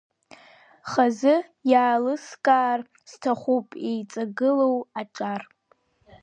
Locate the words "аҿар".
4.99-5.41